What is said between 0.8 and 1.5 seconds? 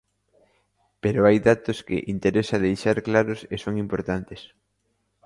Pero hai